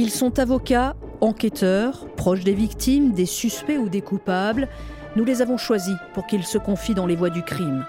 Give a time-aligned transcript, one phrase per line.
[0.00, 4.68] Ils sont avocats, enquêteurs, proches des victimes, des suspects ou des coupables.
[5.16, 7.84] Nous les avons choisis pour qu'ils se confient dans les voies du crime.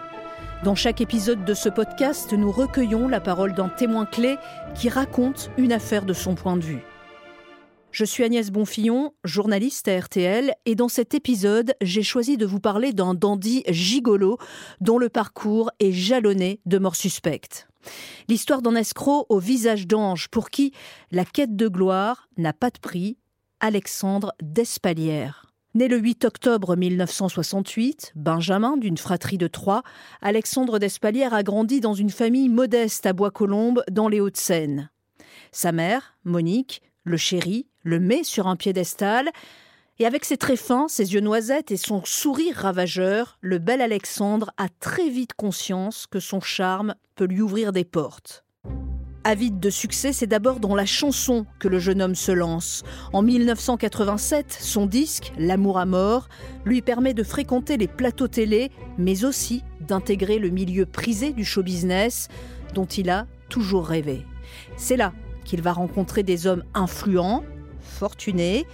[0.63, 4.37] Dans chaque épisode de ce podcast, nous recueillons la parole d'un témoin clé
[4.73, 6.81] qui raconte une affaire de son point de vue.
[7.91, 12.59] Je suis Agnès Bonfillon, journaliste à RTL, et dans cet épisode, j'ai choisi de vous
[12.59, 14.39] parler d'un dandy gigolo
[14.81, 17.68] dont le parcours est jalonné de morts suspectes.
[18.27, 20.73] L'histoire d'un escroc au visage d'ange pour qui
[21.11, 23.17] la quête de gloire n'a pas de prix,
[23.59, 25.45] Alexandre Despalières.
[25.75, 29.83] Né le 8 octobre 1968, Benjamin d'une fratrie de trois,
[30.21, 34.89] Alexandre Despalières a grandi dans une famille modeste à Bois-Colombes, dans les Hauts-de-Seine.
[35.51, 39.29] Sa mère, Monique, le chéri, le met sur un piédestal,
[39.99, 44.51] et avec ses traits fins, ses yeux noisettes et son sourire ravageur, le bel Alexandre
[44.57, 48.45] a très vite conscience que son charme peut lui ouvrir des portes.
[49.25, 52.83] Avide de succès, c'est d'abord dans la chanson que le jeune homme se lance.
[53.11, 56.29] En 1987, son disque, L'amour à mort,
[56.63, 61.61] lui permet de fréquenter les plateaux télé, mais aussi d'intégrer le milieu prisé du show
[61.61, 62.29] business
[62.73, 64.25] dont il a toujours rêvé.
[64.77, 65.11] C'est là
[65.43, 67.43] qu'il va rencontrer des hommes influents,
[67.81, 68.65] fortunés,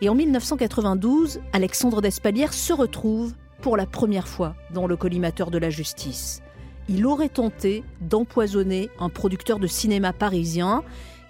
[0.00, 5.58] et en 1992, Alexandre Despalières se retrouve pour la première fois dans le collimateur de
[5.58, 6.42] la justice.
[6.88, 10.84] Il aurait tenté d'empoisonner un producteur de cinéma parisien.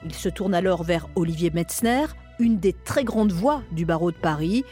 [0.05, 2.05] Il se tourne alors vers Olivier Metzner,
[2.39, 4.65] une des très grandes voix du barreau de Paris,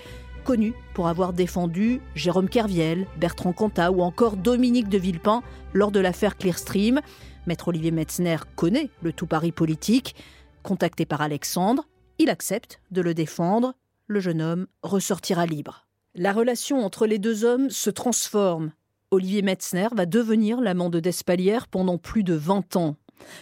[0.45, 6.01] connu pour avoir défendu Jérôme Kerviel, Bertrand Cantat ou encore Dominique de Villepin lors de
[6.01, 7.01] l'affaire Clearstream.
[7.47, 10.15] Maître Olivier Metzner connaît le tout Paris politique.
[10.63, 11.85] Contacté par Alexandre,
[12.19, 13.75] il accepte de le défendre
[14.07, 15.87] le jeune homme ressortira libre.
[16.15, 18.73] La relation entre les deux hommes se transforme.
[19.11, 22.97] Olivier Metzner va devenir l'amant de Despalières pendant plus de 20 ans,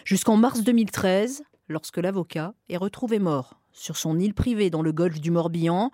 [0.04, 5.20] jusqu'en mars 2013, lorsque l'avocat est retrouvé mort sur son île privée dans le golfe
[5.20, 5.90] du Morbihan.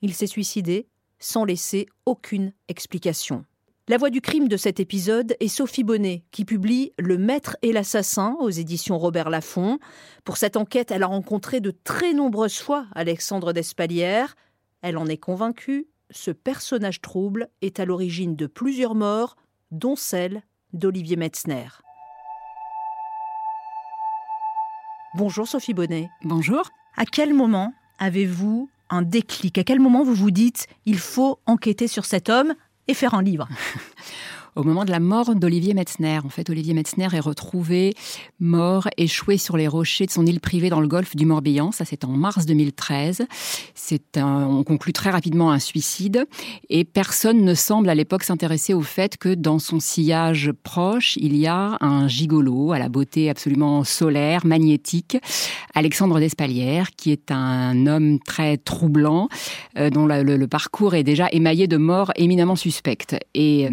[0.00, 0.88] Il s'est suicidé
[1.18, 3.44] sans laisser aucune explication.
[3.88, 7.72] La voix du crime de cet épisode est Sophie Bonnet, qui publie Le Maître et
[7.72, 9.80] l'Assassin aux éditions Robert Laffont.
[10.22, 14.36] Pour cette enquête, elle a rencontré de très nombreuses fois Alexandre Despalières.
[14.82, 19.34] Elle en est convaincue, ce personnage trouble est à l'origine de plusieurs morts,
[19.72, 20.42] dont celle
[20.72, 21.66] d'Olivier Metzner.
[25.16, 26.08] Bonjour Sophie Bonnet.
[26.22, 26.70] Bonjour.
[26.96, 29.58] À quel moment avez-vous un déclic?
[29.58, 32.54] À quel moment vous vous dites il faut enquêter sur cet homme?
[32.88, 33.48] Et faire un livre
[34.54, 36.20] au moment de la mort d'Olivier Metzner.
[36.24, 37.94] En fait, Olivier Metzner est retrouvé
[38.40, 41.72] mort, échoué sur les rochers de son île privée dans le golfe du Morbihan.
[41.72, 43.22] Ça, c'est en mars 2013.
[43.74, 46.26] C'est un, on conclut très rapidement un suicide
[46.68, 51.36] et personne ne semble à l'époque s'intéresser au fait que dans son sillage proche, il
[51.36, 55.16] y a un gigolo à la beauté absolument solaire, magnétique,
[55.74, 59.28] Alexandre Despalières, qui est un homme très troublant,
[59.78, 63.16] euh, dont le, le, parcours est déjà émaillé de morts éminemment suspectes.
[63.34, 63.70] Et euh,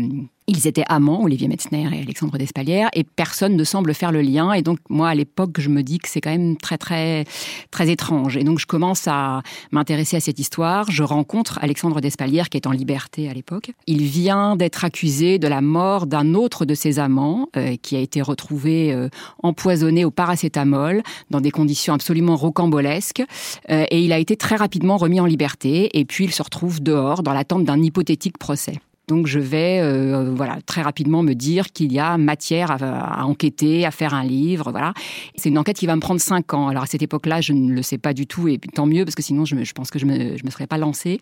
[0.50, 4.52] ils étaient amants, Olivier Metzner et Alexandre Despalières, et personne ne semble faire le lien.
[4.54, 7.26] Et donc, moi, à l'époque, je me dis que c'est quand même très, très,
[7.70, 8.36] très étrange.
[8.36, 10.90] Et donc, je commence à m'intéresser à cette histoire.
[10.90, 13.72] Je rencontre Alexandre Despalières, qui est en liberté à l'époque.
[13.86, 18.00] Il vient d'être accusé de la mort d'un autre de ses amants, euh, qui a
[18.00, 19.10] été retrouvé euh,
[19.44, 23.24] empoisonné au paracétamol, dans des conditions absolument rocambolesques.
[23.70, 25.98] Euh, et il a été très rapidement remis en liberté.
[26.00, 28.80] Et puis, il se retrouve dehors, dans l'attente d'un hypothétique procès.
[29.10, 33.84] Donc je vais euh, voilà très rapidement me dire qu'il y a matière à, enquêter,
[33.84, 34.70] à faire un livre.
[34.70, 34.94] Voilà,
[35.36, 36.68] c'est une enquête qui va me prendre cinq ans.
[36.68, 39.16] Alors à cette époque-là, je ne le sais pas du tout et tant mieux parce
[39.16, 41.20] que sinon je, pense que je me je me serais pas lancée.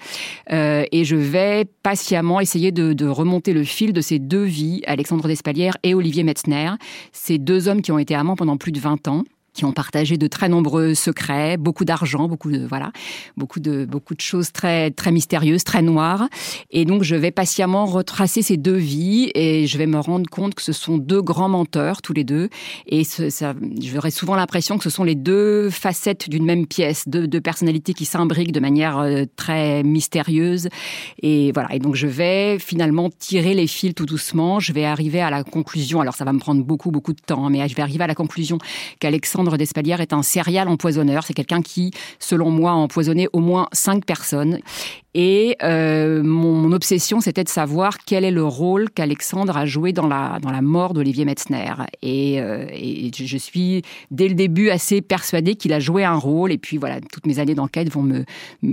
[0.52, 4.82] Euh, et je vais patiemment essayer de, de, remonter le fil de ces deux vies,
[4.86, 6.72] Alexandre Despalières et Olivier Metzner,
[7.14, 9.24] ces deux hommes qui ont été amants pendant plus de 20 ans
[9.58, 12.92] qui ont partagé de très nombreux secrets, beaucoup d'argent, beaucoup de voilà,
[13.38, 16.30] beaucoup de beaucoup de choses très très mystérieuses, très noires.
[16.70, 20.54] Et donc je vais patiemment retracer ces deux vies et je vais me rendre compte
[20.54, 22.50] que ce sont deux grands menteurs tous les deux.
[22.86, 23.56] Et ce, ça,
[24.12, 28.06] souvent l'impression que ce sont les deux facettes d'une même pièce, deux, deux personnalités qui
[28.06, 30.70] s'imbriquent de manière euh, très mystérieuse.
[31.24, 31.74] Et voilà.
[31.74, 34.60] Et donc je vais finalement tirer les fils tout doucement.
[34.60, 36.00] Je vais arriver à la conclusion.
[36.00, 38.16] Alors ça va me prendre beaucoup beaucoup de temps, mais je vais arriver à la
[38.16, 38.60] conclusion
[39.00, 41.24] qu'Alexandre Despalières est un serial empoisonneur.
[41.24, 44.60] C'est quelqu'un qui, selon moi, a empoisonné au moins cinq personnes.
[45.14, 50.08] Et euh, mon, obsession, c'était de savoir quel est le rôle qu'Alexandre a joué dans
[50.08, 51.74] la, dans la mort d'Olivier Metzner.
[52.02, 52.68] Et, euh,
[53.16, 56.52] je suis, dès le début, assez persuadée qu'il a joué un rôle.
[56.52, 58.26] Et puis voilà, toutes mes années d'enquête vont me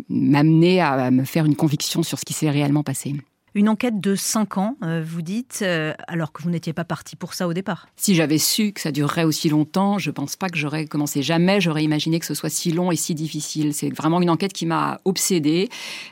[0.08, 3.14] m'amener à me faire une conviction sur ce qui s'est réellement passé.
[3.56, 7.14] Une enquête de 5 ans, euh, vous dites, euh, alors que vous n'étiez pas parti
[7.14, 7.86] pour ça au départ.
[7.94, 11.22] Si j'avais su que ça durerait aussi longtemps, je ne pense pas que j'aurais commencé.
[11.22, 13.72] Jamais j'aurais imaginé que ce soit si long et si difficile.
[13.72, 15.68] C'est vraiment une enquête qui m'a obsédée.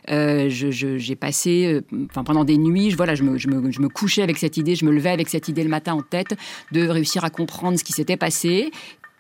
[0.09, 1.81] Euh, j'ai passé,
[2.15, 5.29] pendant des nuits, je, voilà, je me couchais avec cette idée, je me levais avec
[5.29, 6.37] cette idée le matin en tête
[6.71, 8.71] de réussir à comprendre ce qui s'était passé,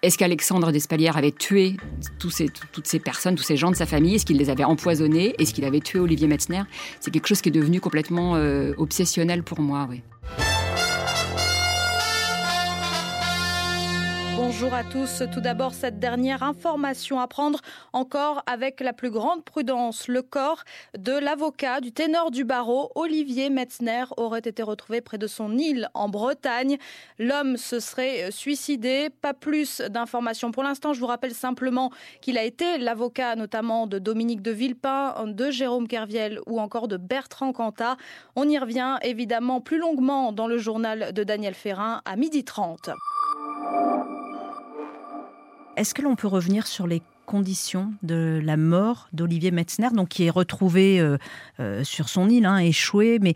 [0.02, 1.76] est-ce qu'Alexandre Despalières avait tué
[2.18, 4.16] toutes ces personnes, tous ces gens de sa famille?
[4.16, 5.34] Est-ce qu'il les avait empoisonnés?
[5.38, 6.62] Est-ce qu'il avait tué Olivier Metzner?
[6.98, 9.88] C'est quelque chose qui est devenu complètement euh, obsessionnel pour moi.
[14.54, 15.22] Bonjour à tous.
[15.32, 17.58] Tout d'abord, cette dernière information à prendre
[17.94, 20.08] encore avec la plus grande prudence.
[20.08, 20.62] Le corps
[20.96, 25.88] de l'avocat du ténor du barreau, Olivier Metzner, aurait été retrouvé près de son île
[25.94, 26.76] en Bretagne.
[27.18, 29.08] L'homme se serait suicidé.
[29.22, 30.92] Pas plus d'informations pour l'instant.
[30.92, 31.90] Je vous rappelle simplement
[32.20, 36.98] qu'il a été l'avocat notamment de Dominique de Villepin, de Jérôme Kerviel ou encore de
[36.98, 37.96] Bertrand Cantat.
[38.36, 42.92] On y revient évidemment plus longuement dans le journal de Daniel Ferrin à 12h30.
[45.82, 50.22] Est-ce que l'on peut revenir sur les conditions de la mort d'Olivier Metzner, donc qui
[50.22, 51.18] est retrouvé euh,
[51.58, 53.34] euh, sur son île, hein, échoué, mais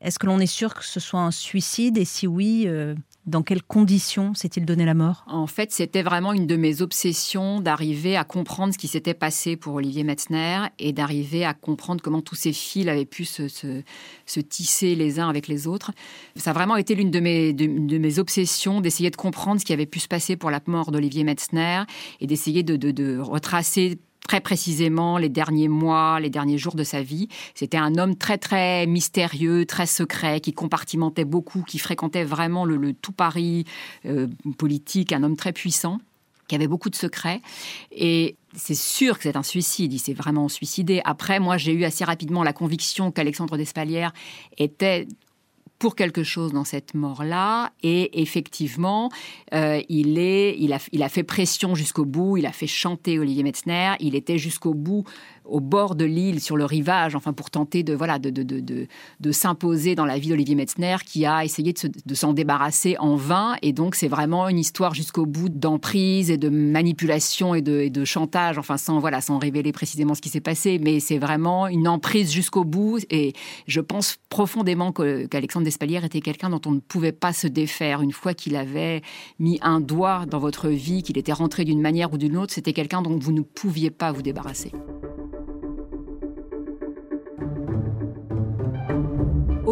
[0.00, 1.96] est-ce que l'on est sûr que ce soit un suicide?
[1.96, 2.96] Et si oui, euh,
[3.26, 5.24] dans quelles conditions s'est-il donné la mort?
[5.26, 9.56] En fait, c'était vraiment une de mes obsessions d'arriver à comprendre ce qui s'était passé
[9.56, 14.40] pour Olivier Metzner et d'arriver à comprendre comment tous ces fils avaient pu se, se,
[14.40, 15.92] tisser les uns avec les autres.
[16.34, 19.72] Ça a vraiment été l'une de mes, de, mes obsessions d'essayer de comprendre ce qui
[19.72, 21.82] avait pu se passer pour la mort d'Olivier Metzner
[22.20, 23.98] et d'essayer de, de, de retracer
[24.30, 27.26] très précisément les derniers mois, les derniers jours de sa vie.
[27.52, 32.92] C'était un homme très très mystérieux, très secret, qui compartimentait beaucoup, qui fréquentait vraiment le,
[32.92, 33.64] tout Paris
[34.06, 35.98] euh, politique, un homme très puissant
[36.46, 37.40] qui avait beaucoup de secrets.
[37.90, 41.00] Et c'est sûr que c'est un suicide, il s'est vraiment suicidé.
[41.04, 44.12] Après, moi, j'ai eu assez rapidement la conviction qu'Alexandre Despalières
[44.58, 45.08] était
[45.80, 47.72] pour quelque chose dans cette mort-là.
[47.82, 49.10] Et effectivement,
[49.54, 53.18] euh, il, est, il, a, il a fait pression jusqu'au bout, il a fait chanter
[53.18, 55.04] Olivier Metzner, il était jusqu'au bout
[55.50, 58.86] au bord de l'île, sur le rivage, enfin pour tenter de voilà de, de, de,
[59.20, 61.74] de s'imposer dans la vie d'Olivier Metzner, qui a essayé
[62.06, 63.56] de s'en débarrasser en vain.
[63.62, 68.04] Et donc c'est vraiment une histoire jusqu'au bout d'emprise et de manipulation et de, de
[68.04, 71.88] chantage, enfin sans voilà sans révéler précisément ce qui s'est passé, mais c'est vraiment une
[71.88, 72.98] emprise jusqu'au bout.
[73.10, 73.32] Et
[73.66, 78.12] je pense profondément qu'Alexandre Despalières était quelqu'un dont on ne pouvait pas se défaire une
[78.12, 79.02] fois qu'il avait
[79.38, 82.52] mis un doigt dans votre vie, qu'il était rentré d'une manière ou d'une autre.
[82.52, 84.72] C'était quelqu'un dont vous ne pouviez pas vous débarrasser.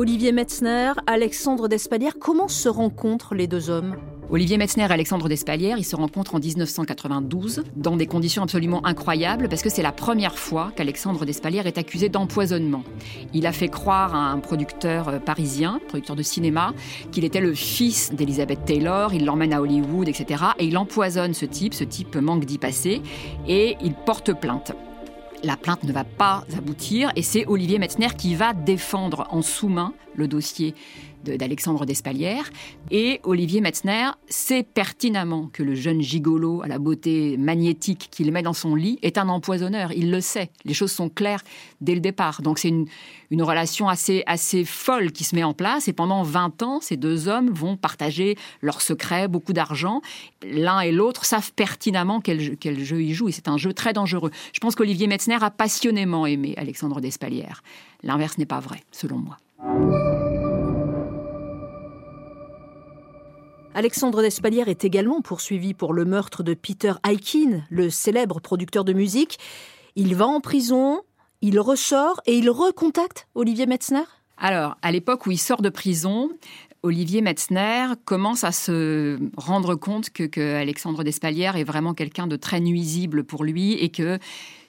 [0.00, 3.97] Olivier Metzner, Alexandre Despalières, comment se rencontrent les deux hommes?
[4.31, 9.49] Olivier Metzner et Alexandre Despalières, ils se rencontrent en 1992 dans des conditions absolument incroyables
[9.49, 12.85] parce que c'est la première fois qu'Alexandre Despalières est accusé d'empoisonnement.
[13.35, 16.75] Il a fait croire à un producteur euh, parisien, producteur de cinéma,
[17.11, 20.45] qu'il était le fils d'Elizabeth Taylor, il l'emmène à Hollywood, etc.
[20.61, 23.03] Et il empoisonne ce type, ce type manque d'y passer,
[23.49, 24.75] et il porte plainte
[25.43, 27.12] la plainte ne va pas aboutir.
[27.17, 30.75] Et c'est Olivier Metzner qui va défendre en sous-main le dossier
[31.25, 32.50] d'Alexandre Despalières.
[32.91, 38.43] Et Olivier Metzner sait pertinemment que le jeune gigolo à la beauté magnétique qu'il met
[38.43, 39.93] dans son lit est un empoisonneur.
[39.93, 40.50] Il le sait.
[40.65, 41.43] Les choses sont claires
[41.81, 42.43] dès le départ.
[42.43, 42.87] Donc c'est une,
[43.31, 45.88] une relation assez, assez folle qui se met en place.
[45.88, 50.00] Et pendant 20 ans, ces deux hommes vont partager leurs secrets, beaucoup d'argent.
[50.43, 53.28] L'un et l'autre savent pertinemment quel jeu, quel jeu ils jouent.
[53.28, 54.31] Et c'est un jeu très dangereux.
[54.52, 57.62] Je pense qu'Olivier Metzner a passionnément aimé Alexandre Despalières.
[58.02, 59.38] L'inverse n'est pas vrai, selon moi.
[63.78, 68.92] Alexandre Despalières est également poursuivi pour le meurtre de Peter Aikin, le célèbre producteur de
[68.92, 69.38] musique.
[69.94, 71.02] Il va en prison,
[71.42, 74.02] il ressort et il recontacte Olivier Metzner?
[74.37, 76.28] Alors, à l'époque où il sort de prison,
[76.82, 82.58] Olivier Metzner commence à se rendre compte que, Alexandre Despalières est vraiment quelqu'un de très
[82.58, 84.18] nuisible pour lui et que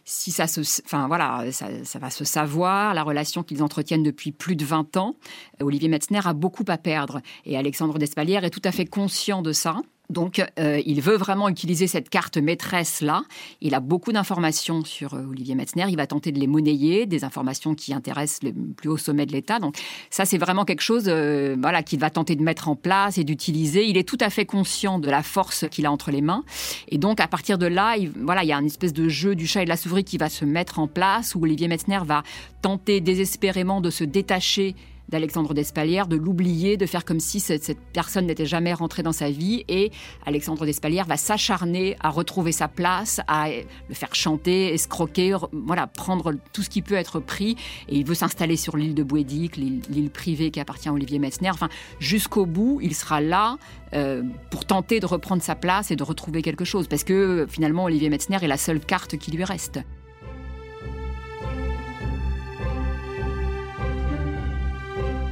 [0.10, 4.56] si ça se, enfin voilà, ça, va se savoir, la relation qu'ils entretiennent depuis plus
[4.56, 5.16] de 20 ans.
[5.62, 9.54] Olivier Metzner a beaucoup à perdre et Alexandre Despalières est tout à fait conscient de
[9.54, 9.78] ça.
[10.10, 13.22] Donc, euh, il veut vraiment utiliser cette carte maîtresse-là.
[13.62, 15.86] Il a beaucoup d'informations sur euh, Olivier Metzner.
[15.88, 19.32] Il va tenter de les monnayer, des informations qui intéressent le plus haut sommet de
[19.32, 19.60] l'État.
[19.60, 19.76] Donc,
[20.10, 23.24] ça, c'est vraiment quelque chose euh, voilà, qu'il va tenter de mettre en place et
[23.24, 23.86] d'utiliser.
[23.86, 26.44] Il est tout à fait conscient de la force qu'il a entre les mains.
[26.88, 29.36] Et donc, à partir de là, il, voilà, il y a une espèce de jeu
[29.36, 32.00] du chat et de la souris qui va se mettre en place, où Olivier Metzner
[32.04, 32.24] va
[32.64, 34.76] tenter désespérément de se détacher
[35.10, 39.30] d'Alexandre Despalières, de l'oublier, de faire comme si cette, personne n'était jamais rentrée dans sa
[39.30, 39.66] vie.
[39.68, 39.92] Et
[40.26, 46.34] Alexandre Despalières va s'acharner à retrouver sa place, à le faire chanter, escroquer, voilà, prendre
[46.54, 47.56] tout ce qui peut être pris.
[47.88, 51.50] Et il veut s'installer sur l'île de Bouédic, l'île privée qui appartient à Olivier Metzner.
[51.50, 53.58] Enfin, jusqu'au bout, il sera là
[53.94, 56.88] euh, pour tenter de reprendre sa place et de retrouver quelque chose.
[56.88, 59.80] Parce que finalement, Olivier Metzner est la seule carte qui lui reste.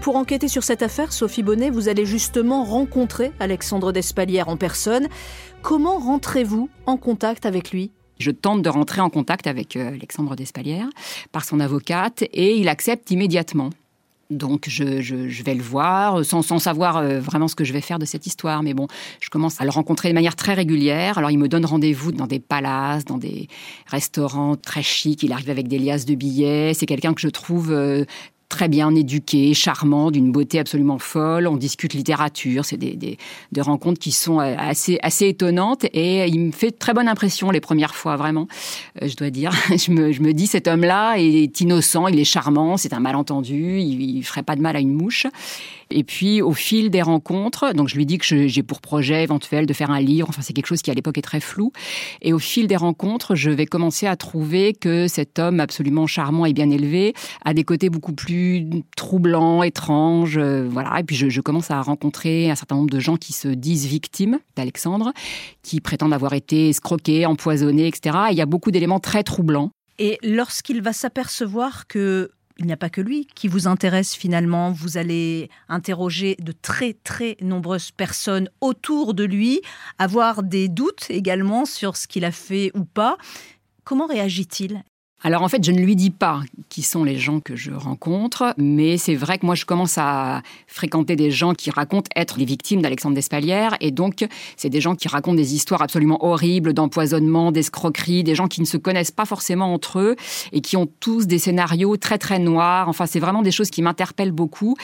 [0.01, 5.07] Pour enquêter sur cette affaire, Sophie Bonnet, vous allez justement rencontrer Alexandre Despalières en personne.
[5.61, 7.91] Comment rentrez-vous en contact avec lui?
[8.19, 10.89] Je tente de rentrer en contact avec euh, Alexandre Despalières
[11.31, 13.69] par son avocate et il accepte immédiatement.
[14.29, 14.83] Donc je,
[15.43, 18.61] vais le voir sans, savoir euh, vraiment ce que je vais faire de cette histoire.
[18.61, 18.87] Mais bon,
[19.21, 21.17] je commence à le rencontrer de manière très régulière.
[21.17, 23.47] Alors il me donne rendez-vous dans des palaces, dans des
[23.85, 25.23] restaurants très chics.
[25.23, 26.73] Il arrive avec des liasses de billets.
[26.73, 28.03] C'est quelqu'un que je trouve euh,
[28.49, 31.47] très bien éduqué, charmant, d'une beauté absolument folle.
[31.47, 33.17] On discute littérature, c'est des, des,
[33.51, 37.51] des, rencontres qui sont euh, assez, assez étonnantes et il me fait très bonne impression
[37.51, 38.47] les premières fois, vraiment,
[39.01, 39.51] euh, je dois dire.
[39.77, 43.79] Je me, je me dis, cet homme-là est innocent, il est charmant, c'est un malentendu,
[43.79, 45.27] il, il ferait pas de mal à une mouche.
[45.89, 49.65] Et puis, au fil des rencontres, donc je lui dis que j'ai pour projet éventuel
[49.65, 51.71] de faire un livre, enfin c'est quelque chose qui à l'époque est très flou.
[52.21, 56.45] Et au fil des rencontres, je vais commencer à trouver que cet homme absolument charmant
[56.45, 57.13] et bien élevé
[57.45, 58.36] a des côtés beaucoup plus
[58.95, 60.99] troublants, étranges, euh, voilà.
[60.99, 64.39] Et puis je, commence à rencontrer un certain nombre de gens qui se disent victimes
[64.55, 65.13] d'Alexandre,
[65.63, 68.17] qui prétendent avoir été escroqués, empoisonnés, etc.
[68.29, 69.71] Et il y a beaucoup d'éléments très troublants.
[69.99, 74.71] Et lorsqu'il va s'apercevoir que il n'y a pas que lui qui vous intéresse finalement.
[74.71, 79.61] Vous allez interroger de très très nombreuses personnes autour de lui,
[79.99, 83.17] avoir des doutes également sur ce qu'il a fait ou pas.
[83.83, 84.83] Comment réagit-il?
[85.23, 88.53] Alors en fait, je ne lui dis pas qui sont les gens que je rencontre,
[88.57, 92.45] mais c'est vrai que moi je commence à fréquenter des gens qui racontent être les
[92.45, 97.51] victimes d'Alexandre Despalières, et donc c'est des gens qui racontent des histoires absolument horribles d'empoisonnement,
[97.51, 100.15] d'escroquerie, des gens qui ne se connaissent pas forcément entre eux
[100.51, 102.87] et qui ont tous des scénarios très très noirs.
[102.87, 104.75] Enfin, c'est vraiment des choses qui m'interpellent beaucoup.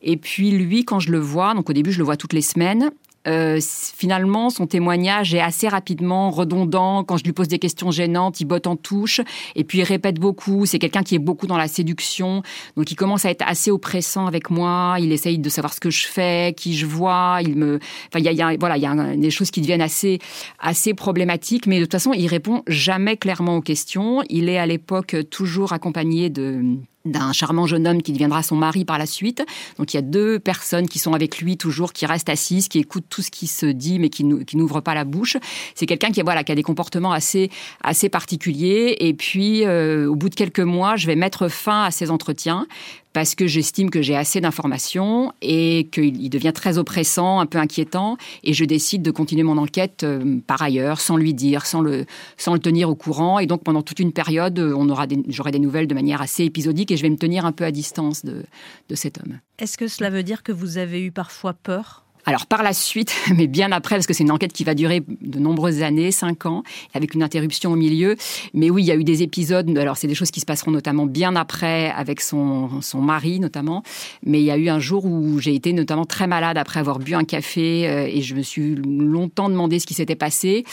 [0.00, 2.40] Et puis lui, quand je le vois, donc au début je le vois toutes les
[2.40, 2.90] semaines,
[3.28, 7.04] euh, finalement, son témoignage est assez rapidement redondant.
[7.04, 9.20] Quand je lui pose des questions gênantes, il botte en touche.
[9.54, 10.66] Et puis, il répète beaucoup.
[10.66, 12.42] C'est quelqu'un qui est beaucoup dans la séduction.
[12.76, 14.96] Donc, il commence à être assez oppressant avec moi.
[14.98, 17.38] Il essaye de savoir ce que je fais, qui je vois.
[17.42, 19.60] Il me, enfin, il y a, y a, voilà, il y a des choses qui
[19.60, 20.18] deviennent assez,
[20.58, 21.66] assez problématiques.
[21.66, 24.22] Mais de toute façon, il répond jamais clairement aux questions.
[24.28, 26.62] Il est à l'époque toujours accompagné de
[27.04, 29.44] d'un charmant jeune homme qui deviendra son mari par la suite.
[29.78, 32.78] Donc il y a deux personnes qui sont avec lui toujours, qui restent assises, qui
[32.78, 35.36] écoutent tout ce qui se dit, mais qui, n'ouvrent pas la bouche.
[35.74, 37.50] C'est quelqu'un qui, voilà, qui a des comportements assez,
[37.82, 38.96] assez particuliers.
[39.00, 42.66] Et puis, euh, au bout de quelques mois, je vais mettre fin à ces entretiens
[43.12, 48.16] parce que j'estime que j'ai assez d'informations et qu'il devient très oppressant, un peu inquiétant,
[48.44, 52.06] et je décide de continuer mon enquête euh, par ailleurs, sans lui dire, sans le,
[52.36, 53.38] sans le tenir au courant.
[53.38, 56.90] Et donc pendant toute une période, on aura j'aurai des nouvelles de manière assez épisodique
[56.90, 58.44] et je vais me tenir un peu à distance de,
[58.88, 59.38] de cet homme.
[59.58, 62.01] Est-ce que cela veut dire que vous avez eu parfois peur?
[62.24, 65.02] Alors par la suite, mais bien après, parce que c'est une enquête qui va durer
[65.20, 66.62] de nombreuses années, cinq ans,
[66.94, 68.16] avec une interruption au milieu.
[68.54, 69.76] Mais oui, il y a eu des épisodes.
[69.76, 73.82] Alors c'est des choses qui se passeront notamment bien après avec son, son mari notamment.
[74.24, 76.98] Mais il y a eu un jour où j'ai été notamment très malade après avoir
[76.98, 80.64] bu un café euh, et je me suis longtemps demandé ce qui s'était passé.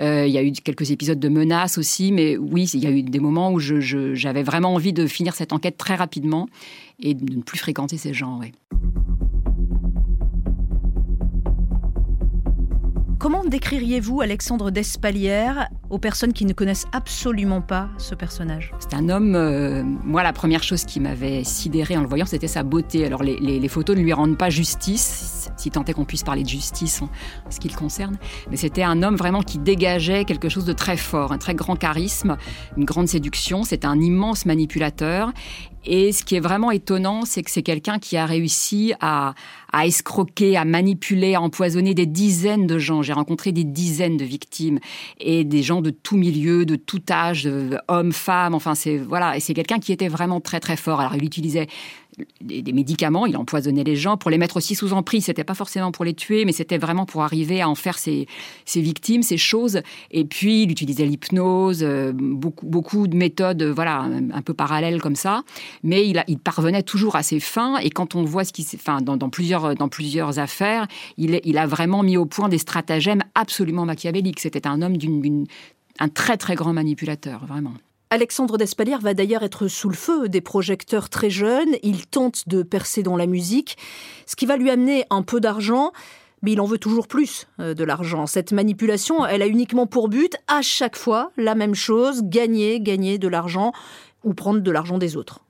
[0.00, 2.90] Euh, il y a eu quelques épisodes de menaces aussi, mais oui, il y a
[2.90, 6.48] eu des moments où j'avais vraiment envie de finir cette enquête très rapidement
[7.00, 8.40] et de ne plus fréquenter ces gens.
[13.26, 19.08] Comment décririez-vous Alexandre Despalières aux personnes qui ne connaissent absolument pas ce personnage C'est un
[19.08, 23.04] homme, euh, moi la première chose qui m'avait sidéré en le voyant, c'était sa beauté.
[23.06, 26.48] Alors les, photos ne lui rendent pas justice, si tant est qu'on puisse parler de
[26.48, 27.08] justice en
[27.50, 28.16] ce qui le concerne,
[28.50, 31.76] mais c'était un homme vraiment qui dégageait quelque chose de très fort, un très grand
[31.76, 32.36] charisme,
[32.76, 35.32] une grande séduction, c'est un immense manipulateur
[35.86, 39.34] et ce qui est vraiment étonnant, c'est que c'est quelqu'un qui a réussi à,
[39.72, 43.02] à, escroquer, à manipuler, à empoisonner des dizaines de gens.
[43.02, 44.80] J'ai rencontré des dizaines de victimes
[45.20, 47.48] et des gens de tout milieu, de tout âge,
[47.88, 48.54] hommes, femmes.
[48.54, 49.36] Enfin, c'est voilà.
[49.36, 51.00] Et c'est quelqu'un qui était vraiment très très fort.
[51.00, 51.66] Alors, il utilisait
[52.40, 55.26] des, médicaments, il empoisonnait les gens pour les mettre aussi sous emprise.
[55.26, 58.26] C'était pas forcément pour les tuer, mais c'était vraiment pour arriver à en faire ses,
[58.74, 59.80] victimes, ses choses.
[60.10, 65.42] Et puis, il utilisait l'hypnose, euh, beaucoup, de méthodes, voilà, un, peu parallèles comme ça.
[65.82, 67.78] Mais il, parvenait toujours à ses fins.
[67.78, 71.66] Et quand on voit ce qui enfin, dans, plusieurs, dans plusieurs affaires, il, il a
[71.66, 74.40] vraiment mis au point des stratagèmes absolument machiavéliques.
[74.40, 75.46] C'était un homme d'une,
[75.98, 77.74] un très très grand manipulateur, vraiment.
[78.10, 81.74] Alexandre Despalières va d'ailleurs être sous le feu des projecteurs très jeunes.
[81.82, 83.76] Il tente de percer dans la musique,
[84.26, 85.90] ce qui va lui amener un peu d'argent,
[86.42, 88.26] mais il en veut toujours plus euh, de l'argent.
[88.28, 93.18] Cette manipulation, elle a uniquement pour but, à chaque fois, la même chose, gagner, gagner
[93.18, 93.72] de l'argent
[94.22, 95.40] ou prendre de l'argent des autres.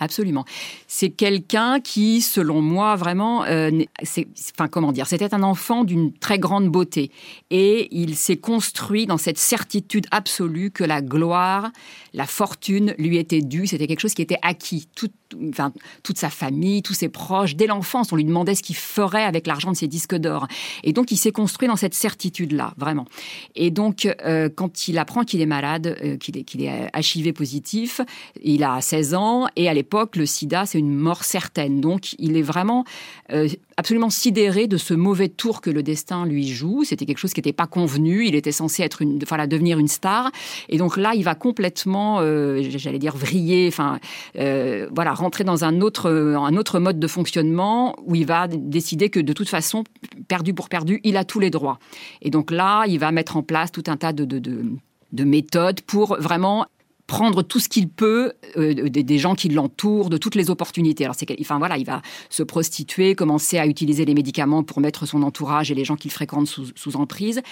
[0.00, 0.44] Absolument.
[0.88, 3.70] C'est quelqu'un qui, selon moi, vraiment, euh,
[4.02, 7.12] enfin comment dire, c'était un enfant d'une très grande beauté
[7.50, 11.70] et il s'est construit dans cette certitude absolue que la gloire,
[12.14, 13.66] la fortune lui était due.
[13.66, 14.88] C'était quelque chose qui était acquis.
[15.48, 15.72] Enfin,
[16.04, 19.48] toute sa famille, tous ses proches, dès l'enfance, on lui demandait ce qu'il ferait avec
[19.48, 20.46] l'argent de ses disques d'or.
[20.84, 23.06] Et donc, il s'est construit dans cette certitude-là, vraiment.
[23.56, 27.32] Et donc, euh, quand il apprend qu'il est malade, euh, qu'il est, qu'il est HIV
[27.32, 28.00] positif,
[28.42, 31.80] il a 16 ans, et à l'époque, le sida, c'est une mort certaine.
[31.80, 32.84] Donc, il est vraiment
[33.32, 36.84] euh, absolument sidéré de ce mauvais tour que le destin lui joue.
[36.84, 38.26] C'était quelque chose qui n'était pas convenu.
[38.26, 40.30] Il était censé être une, enfin, devenir une star.
[40.68, 42.20] Et donc là, il va complètement,
[42.60, 43.98] j'allais dire, vriller, enfin,
[44.34, 49.20] voilà, rentrer dans un autre, un autre mode de fonctionnement où il va décider que
[49.20, 49.84] de toute façon,
[50.28, 51.78] perdu pour perdu, il a tous les droits.
[52.22, 54.64] Et donc là, il va mettre en place tout un tas de, de, de
[55.14, 56.66] de méthodes pour vraiment
[57.06, 61.04] prendre tout ce qu'il peut euh, des, gens qui l'entourent, de toutes les opportunités.
[61.04, 65.06] Alors, c'est, enfin voilà, il va se prostituer, commencer à utiliser les médicaments pour mettre
[65.06, 67.42] son entourage et les gens qu'il fréquente sous, sous, emprise.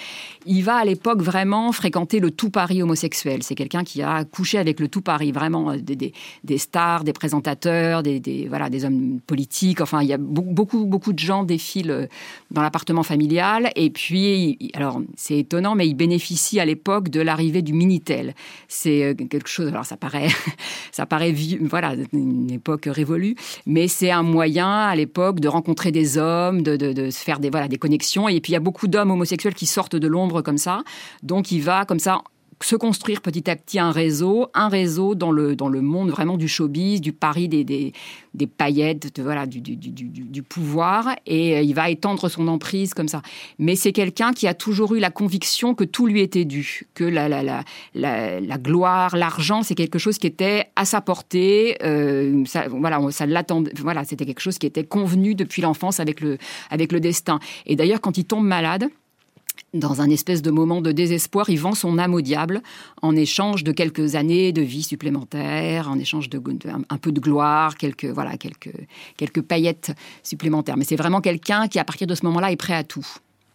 [0.47, 3.42] Il va à l'époque vraiment fréquenter le tout Paris homosexuel.
[3.42, 6.12] C'est quelqu'un qui a couché avec le tout Paris, vraiment euh, des,
[6.44, 9.82] des, stars, des présentateurs, des, voilà, des hommes politiques.
[9.82, 12.06] Enfin, il y a beaucoup, beaucoup de gens défilent euh,
[12.50, 13.71] dans l'appartement familial.
[13.76, 18.35] Et puis, alors, c'est étonnant, mais il bénéficie à l'époque de l'arrivée du Minitel.
[18.68, 19.14] C'est
[19.49, 19.68] chose.
[19.68, 20.28] Alors ça paraît,
[20.92, 26.18] ça paraît voilà une époque révolue, mais c'est un moyen à l'époque de rencontrer des
[26.18, 28.28] hommes, de, de, se faire des voilà des connexions.
[28.28, 30.82] Et puis il y a beaucoup d'hommes homosexuels qui sortent de l'ombre comme ça.
[31.22, 32.22] Donc il va comme ça
[32.64, 36.37] se construire petit à petit un réseau, un réseau dans le, dans le monde vraiment
[36.37, 37.92] du showbiz, du pari des, des,
[38.35, 42.95] des paillettes, voilà, du, du, du, du, pouvoir, et euh, il va étendre son emprise
[42.95, 43.23] comme ça.
[43.59, 47.04] Mais c'est quelqu'un qui a toujours eu la conviction que tout lui était dû, que
[47.04, 52.45] la, la, la, la, gloire, l'argent, c'est quelque chose qui était à sa portée, euh,
[52.71, 56.38] voilà, ça l'attendait, voilà, c'était quelque chose qui était convenu depuis l'enfance avec le,
[56.71, 57.38] avec le destin.
[57.66, 58.88] Et d'ailleurs, quand il tombe malade,
[59.75, 62.62] dans un espèce de moment de désespoir, il vend son âme au diable
[63.00, 66.42] en échange de quelques années de vie supplémentaire, en échange de,
[66.88, 68.74] un, peu de gloire, quelques voilà quelques
[69.16, 70.77] quelques paillettes supplémentaires.
[70.77, 73.07] Mais c'est vraiment quelqu'un qui, à partir de ce moment-là, est prêt à tout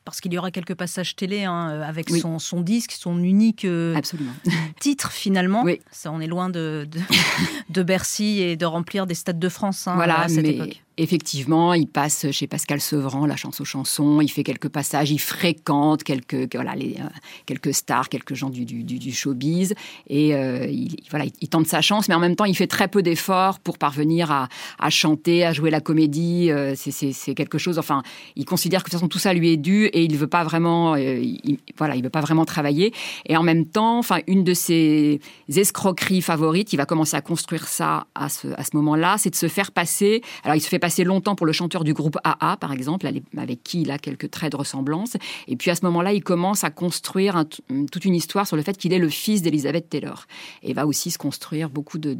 [0.05, 3.65] parce qu'il y aura quelques passages télé hein, euh, avec son, son, disque, son unique
[3.65, 3.99] euh,
[4.79, 5.65] titre finalement.
[5.91, 6.87] Ça, on est loin de,
[7.69, 10.81] de, Bercy et de remplir des stades de France hein, voilà, à cette époque.
[10.99, 15.19] Effectivement, il passe chez Pascal Sevran, la chance aux chansons, il fait quelques passages, il
[15.19, 17.07] fréquente quelques, voilà, les, euh,
[17.45, 19.75] quelques stars, quelques gens du, du, du showbiz,
[20.07, 22.87] et euh, il, voilà, il, tente sa chance, mais en même temps, il fait très
[22.87, 26.49] peu d'efforts pour parvenir à, à, chanter, à jouer la comédie.
[26.49, 28.01] Euh, c'est quelque chose, enfin,
[28.35, 30.43] il considère que de toute façon tout ça lui est dû et il veut pas
[30.43, 32.91] vraiment, il, voilà, il veut pas vraiment travailler.
[33.27, 37.67] Et en même temps, enfin, une de ses escroqueries favorites, il va commencer à construire
[37.67, 40.23] ça à ce, à ce moment-là, c'est de se faire passer.
[40.43, 43.61] Alors, il se fait passé longtemps pour le chanteur du groupe AA, par exemple, avec
[43.61, 45.17] qui il a quelques traits de ressemblance.
[45.49, 47.43] Et puis à ce moment-là, il commence à construire
[47.91, 50.27] toute une histoire sur le fait qu'il est le fils d'Elizabeth Taylor.
[50.63, 52.15] Et va aussi se construire beaucoup de,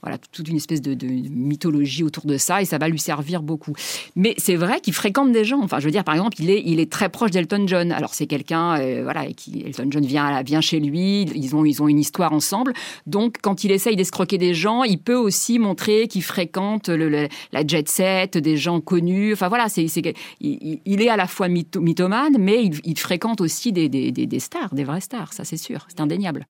[0.00, 0.94] voilà, toute une espèce de,
[1.28, 3.72] mythologie autour de ça, et ça va lui servir beaucoup.
[4.14, 5.60] Mais c'est vrai qu'il fréquente des gens.
[5.60, 7.90] Enfin, je veux dire, par exemple, il est, très proche d'Elton John.
[7.90, 11.22] Alors c'est quelqu'un, euh, voilà, qui Elton John vient, chez lui.
[11.34, 12.74] Ils ont, une histoire ensemble.
[13.08, 17.87] Donc, quand il essaye d'escroquer des gens, il peut aussi montrer qu'il fréquente la jet
[17.96, 19.32] des gens connus.
[19.32, 19.86] Enfin voilà, c'est,
[20.40, 25.00] il, est à la fois mythomane, mais il, fréquente aussi des, des, stars, des vrais
[25.00, 26.46] stars, ça c'est sûr, c'est indéniable.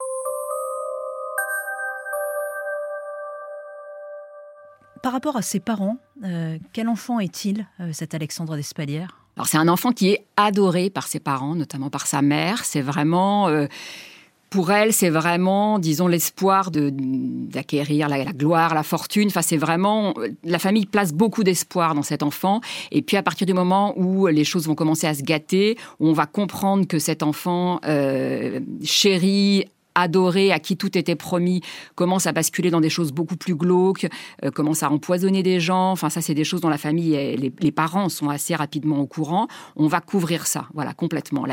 [5.03, 9.57] Par rapport à ses parents, euh, quel enfant est-il, euh, cet Alexandre d'Espalière alors c'est
[9.57, 12.64] un enfant qui est adoré par ses parents, notamment par sa mère.
[12.64, 13.68] C'est vraiment, euh,
[14.50, 19.28] pour elle, c'est vraiment, disons, l'espoir d'acquérir la, gloire, la fortune.
[19.28, 22.61] Enfin, c'est vraiment la famille place beaucoup d'espoir dans cet enfant.
[22.90, 26.12] Et puis, à partir du moment où les choses vont commencer à se gâter, on
[26.12, 29.66] va comprendre que cet enfant euh, chérit
[30.00, 31.62] adoré, à qui tout était promis,
[31.94, 34.06] commence à basculer dans des choses beaucoup plus glauques,
[34.44, 35.92] euh, commence à empoisonner des gens.
[35.92, 39.46] Enfin, ça, c'est des choses dont la famille, les, parents sont assez rapidement au courant.
[39.76, 41.44] On va couvrir ça, voilà, complètement.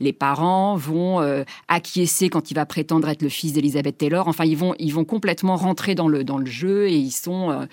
[0.00, 4.28] les parents vont euh, acquiescer quand il va prétendre être le fils d'Elizabeth Taylor.
[4.28, 7.50] Enfin, ils vont, ils vont complètement rentrer dans le, dans le jeu et ils sont...
[7.50, 7.66] Euh,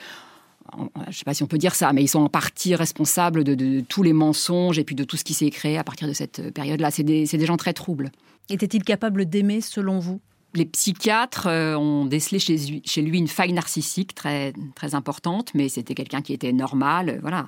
[0.77, 3.43] je ne sais pas si on peut dire ça, mais ils sont en partie responsables
[3.43, 6.13] de, tous les mensonges et puis de tout ce qui s'est créé à partir de
[6.13, 6.91] cette période-là.
[6.91, 8.11] C'est des, des gens très troubles.
[8.49, 10.21] Était-il capable d'aimer selon vous?
[10.55, 15.93] Les psychiatres euh, ont décelé chez, lui une faille narcissique très, très importante, mais c'était
[15.93, 17.19] quelqu'un qui était normal.
[17.21, 17.47] Voilà.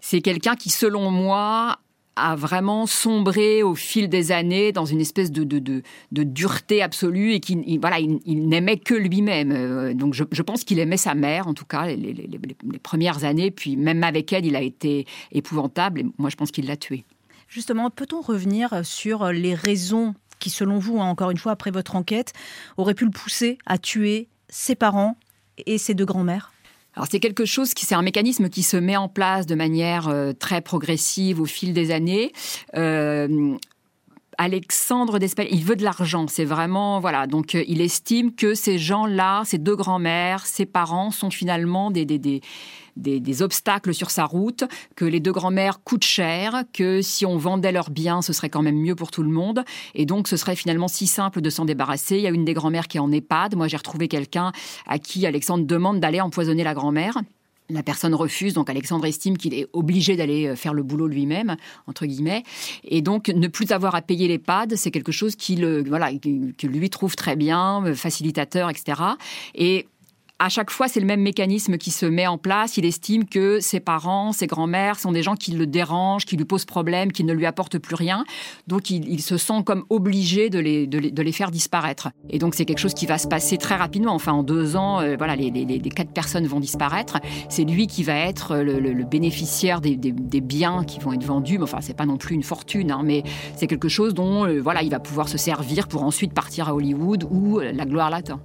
[0.00, 1.78] C'est quelqu'un qui, selon moi,
[2.16, 7.40] a vraiment sombré au fil des années dans une espèce de, de, dureté absolue et
[7.40, 9.52] qui voilà, il, n'aimait que lui-même.
[9.52, 13.50] Euh, donc je, pense qu'il aimait sa mère, en tout cas, les, les, premières années.
[13.50, 16.00] Puis même avec elle, il a été épouvantable.
[16.00, 17.04] Et moi, je pense qu'il l'a tué.
[17.48, 21.96] Justement, peut-on revenir sur les raisons qui, selon vous, hein, encore une fois, après votre
[21.96, 22.32] enquête,
[22.76, 25.16] auraient pu le pousser à tuer ses parents
[25.66, 26.52] et ses deux grands-mères?
[26.94, 30.08] Alors c'est quelque chose qui c'est un mécanisme qui se met en place de manière
[30.08, 32.32] euh, très progressive au fil des années.
[32.76, 33.56] Euh,
[34.36, 36.26] Alexandre d'Espel, il veut de l'argent.
[36.28, 37.26] C'est vraiment voilà.
[37.26, 42.04] Donc euh, il estime que ces gens-là, ces deux grands-mères, ses parents sont finalement des,
[42.04, 42.42] des
[42.96, 47.72] des, obstacles sur sa route, que les deux grands-mères coûtent cher, que si on vendait
[47.72, 49.64] leurs biens, ce serait quand même mieux pour tout le monde.
[49.94, 52.16] Et donc, ce serait finalement si simple de s'en débarrasser.
[52.16, 53.56] Il y a une des grands-mères qui est en EHPAD.
[53.56, 54.52] Moi, j'ai retrouvé quelqu'un
[54.86, 57.18] à qui Alexandre demande d'aller empoisonner la grand-mère.
[57.70, 61.56] La personne refuse, donc Alexandre estime qu'il est obligé d'aller euh, faire le boulot lui-même,
[61.86, 62.42] entre guillemets.
[62.84, 67.16] Et donc, ne plus avoir à payer l'EHPAD, c'est quelque chose qui, que lui trouve
[67.16, 69.00] très bien, euh, facilitateur, etc.
[69.54, 69.86] Et
[70.42, 72.76] à chaque fois, c'est le même mécanisme qui se met en place.
[72.76, 76.44] Il estime que ses parents, ses grands-mères sont des gens qui le dérangent, qui lui
[76.44, 78.24] posent problème, qui ne lui apportent plus rien.
[78.66, 82.10] Donc, il, se sent comme obligé de les, faire disparaître.
[82.28, 84.14] Et donc, c'est quelque chose qui va se passer très rapidement.
[84.14, 87.20] Enfin, en deux ans, euh, voilà, les, quatre personnes vont disparaître.
[87.48, 89.96] C'est lui qui va être le, bénéficiaire des,
[90.40, 91.58] biens qui vont être vendus.
[91.58, 93.22] Mais enfin, c'est pas non plus une fortune, hein, mais
[93.54, 96.74] c'est quelque chose dont, euh, voilà, il va pouvoir se servir pour ensuite partir à
[96.74, 98.40] Hollywood où euh, la gloire l'attend.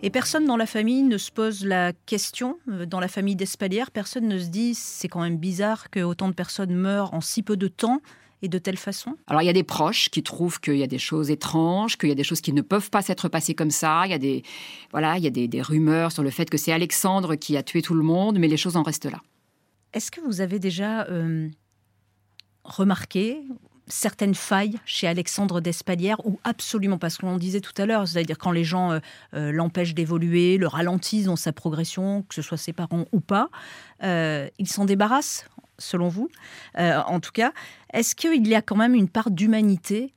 [0.00, 3.90] Et personne dans la famille ne se pose la question, euh, dans la famille d'Espalière,
[3.90, 7.42] personne ne se dit c'est quand même bizarre que autant de personnes meurent en si
[7.42, 8.00] peu de temps
[8.40, 10.86] et de telle façon Alors il y a des proches qui trouvent qu'il y a
[10.86, 13.72] des choses étranges, qu'il y a des choses qui ne peuvent pas s'être passées comme
[13.72, 14.02] ça.
[14.04, 14.44] Il y a des
[14.92, 17.82] voilà, il y a des, rumeurs sur le fait que c'est Alexandre qui a tué
[17.82, 19.20] tout le monde, mais les choses en restent là.
[19.92, 21.48] Est-ce que vous avez déjà euh,
[22.62, 23.42] remarqué
[23.88, 27.10] certaines failles chez Alexandre d'Espalière ou absolument pas.
[27.10, 28.98] Ce qu'on disait tout à l'heure, c'est-à-dire quand les gens euh,
[29.34, 33.48] euh, l'empêchent d'évoluer, le ralentissent dans sa progression, que ce soit ses parents ou pas,
[34.02, 35.48] euh, il s'en débarrasse,
[35.78, 36.28] selon vous,
[36.76, 37.52] en tout cas.
[37.92, 40.12] Est-ce qu'il y a quand même une part d'humanité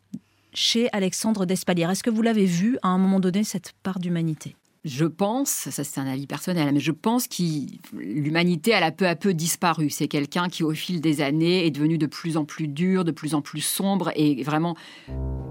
[0.54, 4.56] chez Alexandre d'Espalière Est-ce que vous l'avez vu à un moment donné, cette part d'humanité?
[4.84, 7.44] Je pense, ça c'est un avis personnel, mais je pense que
[7.94, 9.92] l'humanité, elle a peu à peu disparu.
[9.92, 13.12] C'est quelqu'un qui, au fil des années, est devenu de plus en plus dur, de
[13.12, 14.76] plus en plus sombre et vraiment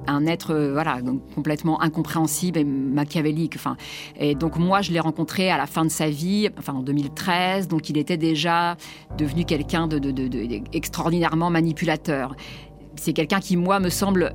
[0.08, 1.00] un être euh, voilà
[1.34, 3.54] complètement incompréhensible et machiavélique.
[3.54, 3.76] Enfin,
[4.16, 7.68] et donc moi, je l'ai rencontré à la fin de sa vie, enfin en 2013.
[7.68, 8.76] Donc il était déjà
[9.16, 12.34] devenu quelqu'un de, de, extraordinairement manipulateur.
[12.96, 14.34] C'est quelqu'un qui, moi, me semble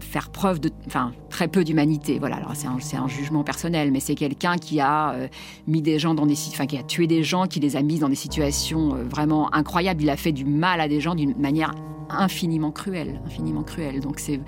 [0.00, 2.18] faire preuve de, enfin, très peu d'humanité.
[2.18, 5.28] Voilà, alors c'est un, jugement personnel, mais c'est quelqu'un qui a euh,
[5.66, 7.98] mis des gens dans des, enfin, qui a tué des gens, qui les a mis
[7.98, 10.02] dans des situations euh, vraiment incroyables.
[10.02, 11.74] Il a fait du mal à des gens d'une manière
[12.10, 13.64] infiniment cruelle, infiniment.
[14.02, 14.40] Donc c'est,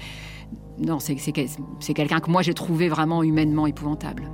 [0.79, 1.15] non, c'est
[1.95, 4.31] quelqu'un que moi j'ai trouvé vraiment humainement épouvantable.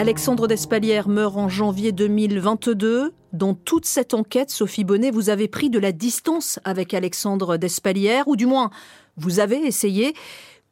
[0.00, 3.12] Alexandre Despalières meurt en janvier 2022.
[3.32, 8.28] Dans toute cette enquête, Sophie Bonnet, vous avez pris de la distance avec Alexandre Despalières,
[8.28, 8.70] ou du moins,
[9.16, 10.14] vous avez essayé.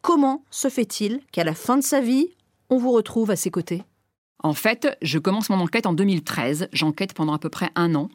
[0.00, 2.28] Comment se fait-il qu'à la fin de sa vie,
[2.70, 3.82] on vous retrouve à ses côtés?
[4.44, 6.68] En fait, je commence mon enquête en 2013.
[6.72, 8.08] J'enquête pendant à peu près un an.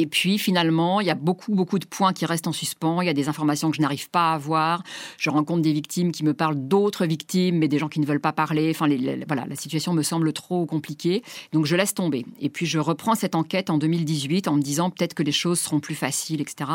[0.00, 3.02] Et puis finalement, il y a beaucoup, beaucoup de points qui restent en suspens.
[3.02, 4.84] Il y a des informations que je n'arrive pas à avoir.
[5.16, 8.20] Je rencontre des victimes qui me parlent d'autres victimes, mais des gens qui ne veulent
[8.20, 8.70] pas parler.
[8.70, 8.86] Enfin,
[9.26, 11.24] voilà, la situation me semble trop compliquée.
[11.52, 12.26] Donc je laisse tomber.
[12.40, 15.58] Et puis je reprends cette enquête en 2018 en me disant peut-être que les choses
[15.58, 16.70] seront plus faciles, etc.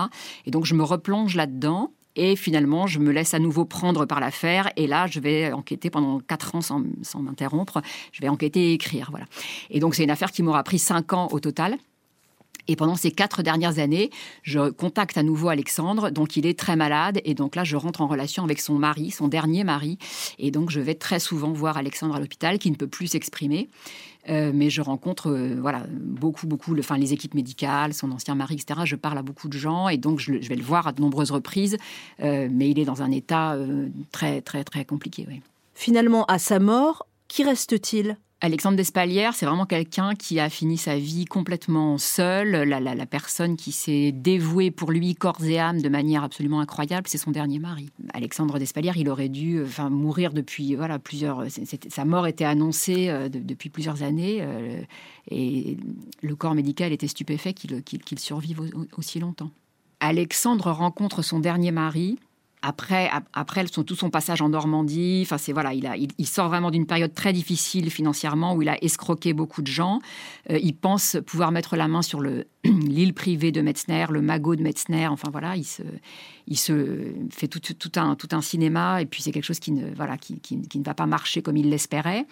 [0.46, 1.92] Et donc je me replonge là-dedans.
[2.18, 4.70] Et finalement, je me laisse à nouveau prendre par l'affaire.
[4.76, 7.82] Et là, je vais enquêter pendant quatre ans sans, sans m'interrompre.
[8.12, 9.08] Je vais enquêter et écrire.
[9.12, 9.26] Voilà.
[9.72, 11.78] Et donc, c'est une affaire qui m'aura pris cinq ans au total.
[12.68, 14.10] Et pendant ces quatre dernières années,
[14.42, 18.02] je contacte à nouveau Alexandre, donc il est très malade, et donc là je rentre
[18.02, 19.98] en relation avec son mari, son dernier mari,
[20.40, 23.70] et donc je vais très souvent voir Alexandre à l'hôpital, qui ne peut plus s'exprimer.
[24.30, 28.54] Euh, mais je rencontre euh, voilà beaucoup beaucoup enfin les équipes médicales son ancien mari
[28.54, 29.90] etc je parle à beaucoup de gens.
[29.90, 31.78] Et donc je, vais le voir à de nombreuses reprises.
[32.22, 33.58] Euh, mais il est dans un état
[34.14, 35.28] très très très compliqué
[35.74, 38.18] finalement à sa mort qui reste-t-il?
[38.44, 42.68] Alexandre Despalières, c'est vraiment quelqu'un qui a fini sa vie complètement seul.
[42.68, 47.18] La, personne qui s'est dévouée pour lui corps et âme de manière absolument incroyable, c'est
[47.18, 47.90] son dernier mari.
[48.14, 51.46] Alexandre Despalières, il aurait dû euh, enfin, mourir depuis voilà, plusieurs.
[51.88, 54.82] Sa mort était annoncée euh, depuis plusieurs années euh,
[55.32, 55.78] et
[56.22, 58.60] le corps médical était stupéfait qu'il survive
[58.98, 59.52] aussi longtemps.
[60.02, 62.20] Alexandre rencontre son dernier mari
[62.64, 67.14] après, après tout son passage en Normandie, enfin c'est voilà, il, sort vraiment d'une période
[67.14, 70.00] très difficile financièrement où il a escroqué beaucoup de gens.
[70.50, 74.56] Euh, il pense pouvoir mettre la main sur le l'île privée de Metzner, le magot
[74.56, 75.08] de Metzner.
[75.08, 75.84] Enfin voilà, il se,
[76.48, 79.94] il se fait tout, un, tout un cinéma et puis c'est quelque chose qui ne,
[79.96, 82.26] voilà, qui, qui, ne va pas marcher comme il l'espérait.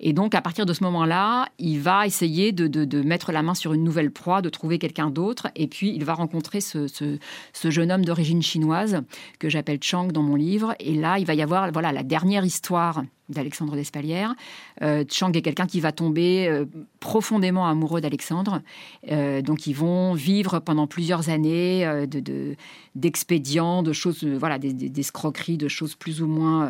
[0.00, 3.54] Et donc à partir de ce moment-là, il va essayer de, de, mettre la main
[3.54, 5.48] sur une nouvelle proie, de trouver quelqu'un d'autre.
[5.56, 7.18] Et puis il va rencontrer ce, ce,
[7.52, 9.02] ce jeune homme d'origine chinoise
[9.38, 10.74] que j'appelle Chang dans mon livre.
[10.80, 14.34] Et là, il va y avoir voilà, la dernière histoire d'Alexandre Despalières.
[14.82, 16.64] Euh, Chang est quelqu'un qui va tomber euh,
[17.00, 18.62] profondément amoureux d'Alexandre.
[19.10, 22.56] Euh, donc ils vont vivre pendant plusieurs années de,
[22.94, 26.68] d'expédients, de, choses, voilà, d'escroqueries, de choses plus ou moins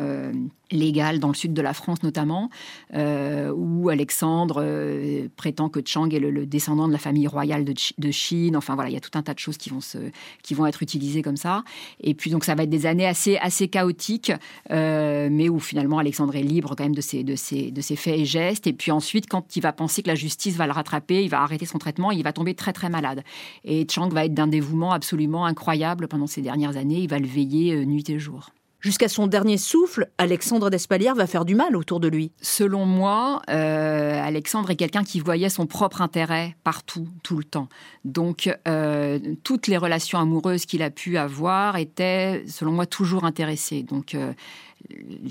[0.71, 2.49] légale dans le sud de la France notamment,
[2.93, 8.11] euh, où Alexandre euh, prétend que Chang est le, descendant de la famille royale de,
[8.11, 8.55] Chine.
[8.55, 9.97] Enfin voilà, il y a tout un tas de choses qui vont, se,
[10.43, 11.63] qui vont être utilisées comme ça.
[12.01, 14.31] Et puis donc ça va être des années assez, assez chaotiques,
[14.71, 17.95] euh, mais où finalement Alexandre est libre quand même de ses, de, ses, de ses
[17.95, 18.67] faits et gestes.
[18.67, 21.41] Et puis ensuite, quand il va penser que la justice va le rattraper, il va
[21.41, 23.23] arrêter son traitement, il va tomber très très malade.
[23.63, 26.99] Et Chang va être d'un dévouement absolument incroyable pendant ces dernières années.
[26.99, 28.51] Il va le veiller nuit et jour.
[28.79, 32.31] Jusqu'à son dernier souffle, Alexandre Despalières va faire du mal autour de lui.
[32.41, 37.69] Selon moi, euh, Alexandre est quelqu'un qui voyait son propre intérêt partout, tout le temps.
[38.05, 43.81] Donc, euh, toutes les relations amoureuses qu'il a pu avoir étaient, selon moi, toujours intéressées.
[43.81, 44.31] Donc, euh,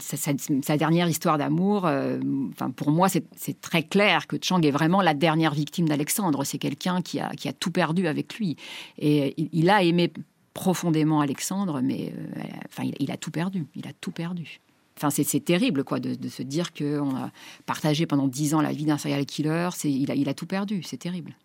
[0.00, 1.88] sa, dernière histoire d'amour,
[2.74, 6.42] pour moi, c'est très clair que Chang est vraiment la dernière victime d'Alexandre.
[6.42, 8.56] C'est quelqu'un qui a tout perdu avec lui.
[8.98, 10.12] Et il a aimé
[10.56, 13.66] profondément Alexandre, mais euh, enfin, il, a tout perdu.
[13.74, 14.60] Il a tout perdu.
[14.96, 17.30] Enfin, c'est terrible, quoi, de, se dire qu'on a
[17.66, 19.68] partagé pendant dix ans la vie d'un serial killer.
[19.84, 20.82] Il a, il a tout perdu.
[20.82, 21.36] C'est terrible.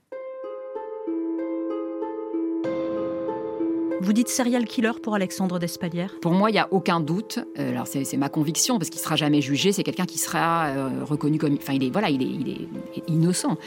[3.99, 6.15] Vous dites serial killer pour Alexandre Despalières?
[6.21, 7.39] Pour moi, il n'y a aucun doute.
[7.59, 9.73] Euh, alors, c'est ma conviction, parce qu'il ne sera jamais jugé.
[9.73, 11.55] C'est quelqu'un qui sera euh, reconnu comme.
[11.55, 13.57] Enfin, il est, voilà, il est, il est innocent.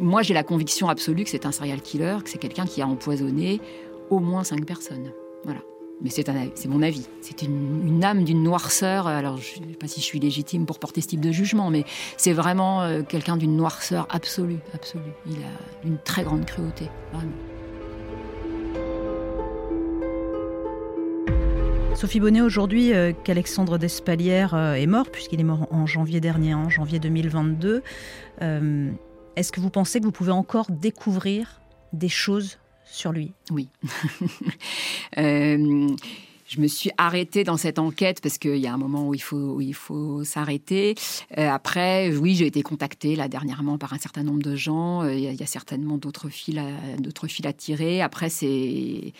[0.00, 2.88] Moi, j'ai la conviction absolue que c'est un serial killer, que c'est quelqu'un qui a
[2.88, 3.60] empoisonné
[4.10, 5.10] au moins cinq personnes.
[5.44, 5.60] Voilà.
[6.02, 7.06] Mais c'est mon avis.
[7.20, 9.06] C'est une, âme d'une noirceur.
[9.06, 11.68] Alors, je ne sais pas si je suis légitime pour porter ce type de jugement,
[11.68, 11.84] mais
[12.16, 15.12] c'est vraiment euh, quelqu'un d'une noirceur absolue, absolue.
[15.26, 17.32] Il a une très grande cruauté, vraiment.
[21.94, 26.54] Sophie Bonnet, aujourd'hui euh, qu'Alexandre Despalières euh, est mort, puisqu'il est mort en janvier dernier,
[26.54, 27.82] en janvier 2022,
[29.36, 31.60] est-ce que vous pensez que vous pouvez encore découvrir
[31.92, 32.58] des choses
[32.90, 33.32] sur lui.
[33.50, 33.68] Oui.
[35.18, 35.88] Euh,
[36.46, 39.20] je me suis arrêtée dans cette enquête parce qu'il y a un moment où il
[39.20, 40.94] faut, il faut s'arrêter.
[41.36, 45.02] Euh, après, oui, j'ai été contactée là dernièrement par un certain nombre de gens.
[45.02, 48.02] Euh, il y, a, certainement d'autres fils, à, d'autres fils à tirer.
[48.02, 49.12] Après, c'est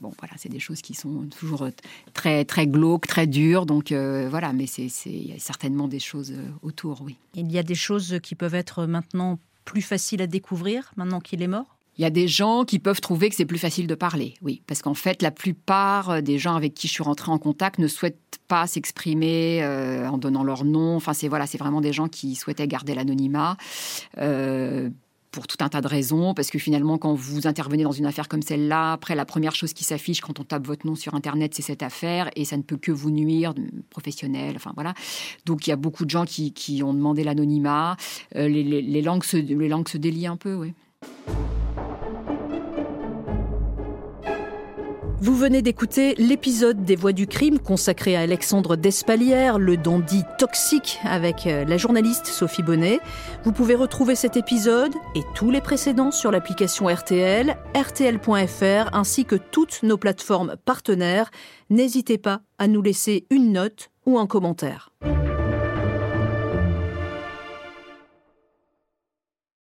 [0.00, 1.68] bon, voilà, c'est des choses qui sont toujours
[2.14, 3.66] très très glauques, très dures.
[3.66, 7.16] Donc voilà, mais c'est, il y a certainement des choses autour, oui.
[7.34, 11.42] Il y a des choses qui peuvent être maintenant plus faciles à découvrir maintenant qu'il
[11.42, 11.76] est mort?
[11.96, 14.62] Il y a des gens qui peuvent trouver que c'est plus facile de parler, oui,
[14.66, 17.86] parce qu'en fait, la plupart des gens avec qui je suis rentrée en contact ne
[17.86, 20.96] souhaitent pas s'exprimer euh, en donnant leur nom.
[20.96, 23.56] Enfin, c'est voilà, vraiment des gens qui souhaitaient garder l'anonymat.
[24.18, 24.90] Euh,
[25.30, 28.28] pour tout un tas de raisons, parce que finalement, quand vous intervenez dans une affaire
[28.28, 31.54] comme celle-là, après, la première chose qui s'affiche quand on tape votre nom sur Internet,
[31.56, 33.52] c'est cette affaire, et ça ne peut que vous nuire,
[33.90, 34.94] professionnel, enfin voilà.
[35.44, 37.96] Donc il y a beaucoup de gens qui, ont demandé l'anonymat.
[38.36, 40.72] Euh, les langues se délient un peu, oui.
[45.24, 51.00] Vous venez d'écouter l'épisode des Voix du crime consacré à Alexandre Despalières, le dandy toxique
[51.02, 53.00] avec euh, la journaliste Sophie Bonnet.
[53.42, 59.36] Vous pouvez retrouver cet épisode et tous les précédents sur l'application RTL, rtl.fr ainsi que
[59.36, 61.30] toutes nos plateformes partenaires.
[61.70, 64.90] N'hésitez pas à nous laisser une note ou un commentaire.